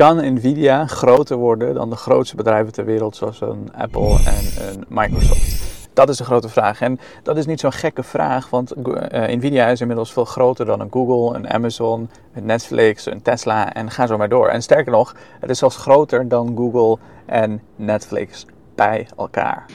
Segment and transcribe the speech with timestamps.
[0.00, 4.84] Kan Nvidia groter worden dan de grootste bedrijven ter wereld, zoals een Apple en een
[4.88, 5.88] Microsoft?
[5.92, 6.80] Dat is de grote vraag.
[6.80, 10.80] En dat is niet zo'n gekke vraag, want eh, Nvidia is inmiddels veel groter dan
[10.80, 14.48] een Google, een Amazon, een Netflix, een Tesla en ga zo maar door.
[14.48, 19.66] En sterker nog, het is zelfs groter dan Google en Netflix bij elkaar.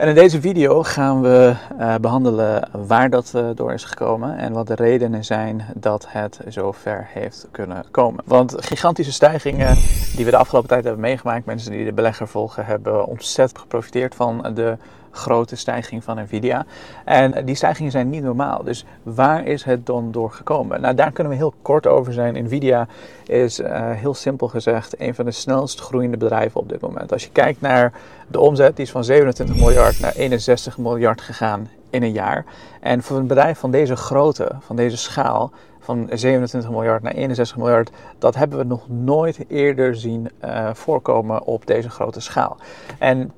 [0.00, 4.52] En in deze video gaan we uh, behandelen waar dat uh, door is gekomen en
[4.52, 8.24] wat de redenen zijn dat het zo ver heeft kunnen komen.
[8.26, 9.76] Want gigantische stijgingen
[10.16, 14.14] die we de afgelopen tijd hebben meegemaakt, mensen die de belegger volgen, hebben ontzettend geprofiteerd
[14.14, 14.76] van de
[15.10, 16.66] grote stijging van Nvidia.
[17.04, 18.64] En die stijgingen zijn niet normaal.
[18.64, 20.80] Dus waar is het dan door gekomen?
[20.80, 22.44] Nou, daar kunnen we heel kort over zijn.
[22.44, 22.86] Nvidia
[23.26, 27.12] is uh, heel simpel gezegd een van de snelst groeiende bedrijven op dit moment.
[27.12, 27.92] Als je kijkt naar
[28.28, 32.44] de omzet, die is van 27 miljard naar 61 miljard gegaan in een jaar.
[32.80, 37.56] En voor een bedrijf van deze grootte, van deze schaal, van 27 miljard naar 61
[37.56, 42.56] miljard, dat hebben we nog nooit eerder zien uh, voorkomen op deze grote schaal.
[42.98, 43.32] En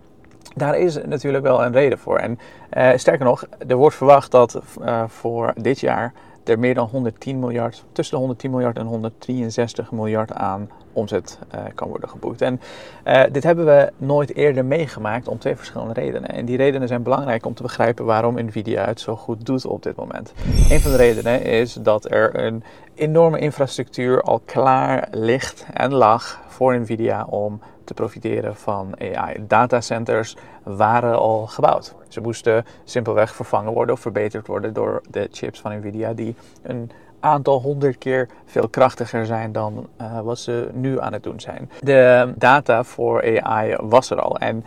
[0.55, 2.19] daar is natuurlijk wel een reden voor.
[2.19, 2.39] En
[2.73, 6.13] uh, sterker nog, er wordt verwacht dat uh, voor dit jaar
[6.45, 11.61] er meer dan 110 miljard, tussen de 110 miljard en 163 miljard aan omzet uh,
[11.75, 12.43] kan worden geboekt.
[12.43, 12.61] En
[13.33, 16.29] dit hebben we nooit eerder meegemaakt om twee verschillende redenen.
[16.29, 19.83] En die redenen zijn belangrijk om te begrijpen waarom Nvidia het zo goed doet op
[19.83, 20.33] dit moment.
[20.71, 22.63] Een van de redenen is dat er een
[22.95, 29.45] enorme infrastructuur al klaar ligt en lag voor Nvidia om te profiteren van AI.
[29.47, 31.95] Datacenters waren al gebouwd.
[32.09, 36.91] Ze moesten simpelweg vervangen worden of verbeterd worden door de chips van Nvidia, die een
[37.21, 41.71] aantal honderd keer veel krachtiger zijn dan uh, wat ze nu aan het doen zijn.
[41.81, 44.39] De data voor AI was er al.
[44.39, 44.65] En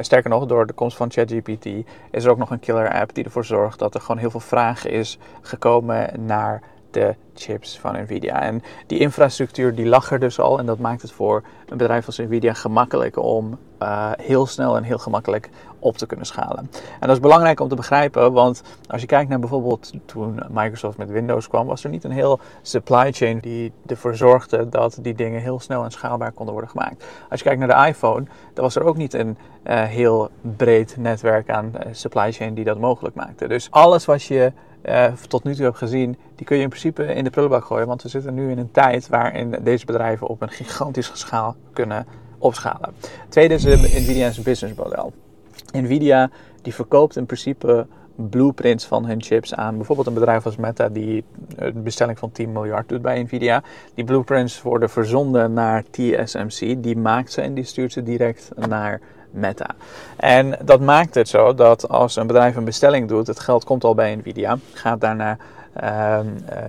[0.00, 1.66] sterker nog, door de komst van ChatGPT
[2.10, 4.40] is er ook nog een killer app die ervoor zorgt dat er gewoon heel veel
[4.40, 8.42] vraag is gekomen naar de chips van Nvidia.
[8.42, 12.06] En die infrastructuur die lag er dus al en dat maakt het voor een bedrijf
[12.06, 16.70] als Nvidia gemakkelijk om uh, heel snel en heel gemakkelijk op te kunnen schalen.
[17.00, 20.98] En dat is belangrijk om te begrijpen, want als je kijkt naar bijvoorbeeld toen Microsoft
[20.98, 25.14] met Windows kwam, was er niet een heel supply chain die ervoor zorgde dat die
[25.14, 27.04] dingen heel snel en schaalbaar konden worden gemaakt.
[27.30, 28.24] Als je kijkt naar de iPhone,
[28.54, 32.64] dan was er ook niet een uh, heel breed netwerk aan uh, supply chain die
[32.64, 33.48] dat mogelijk maakte.
[33.48, 34.52] Dus alles wat je
[34.84, 37.86] uh, tot nu toe hebt gezien, die kun je in principe in de prullenbak gooien.
[37.86, 42.06] Want we zitten nu in een tijd waarin deze bedrijven op een gigantische schaal kunnen
[42.38, 42.94] opschalen.
[43.28, 45.12] Tweede is Nvidia's businessmodel.
[45.72, 46.30] Nvidia
[46.62, 47.86] die verkoopt in principe
[48.18, 51.24] blueprints van hun chips aan bijvoorbeeld een bedrijf als Meta die
[51.56, 53.62] een bestelling van 10 miljard doet bij Nvidia.
[53.94, 59.00] Die blueprints worden verzonden naar TSMC, die maakt ze en die stuurt ze direct naar
[59.30, 59.66] Meta.
[60.16, 63.84] En dat maakt het zo dat als een bedrijf een bestelling doet, het geld komt
[63.84, 65.36] al bij Nvidia, gaat daarna
[65.82, 66.18] uh,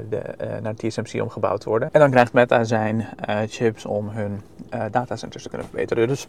[0.10, 1.90] de, uh, naar TSMC omgebouwd worden.
[1.92, 4.42] En dan krijgt Meta zijn uh, chips om hun
[4.92, 6.08] datacenters te kunnen verbeteren.
[6.08, 6.28] Dus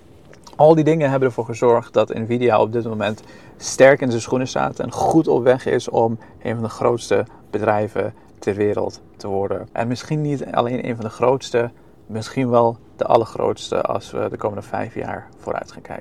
[0.56, 3.22] al die dingen hebben ervoor gezorgd dat Nvidia op dit moment
[3.56, 7.26] sterk in zijn schoenen staat en goed op weg is om een van de grootste
[7.50, 9.68] bedrijven ter wereld te worden.
[9.72, 11.70] En misschien niet alleen een van de grootste,
[12.06, 15.98] misschien wel de allergrootste als we de komende vijf jaar vooruit gaan kijken.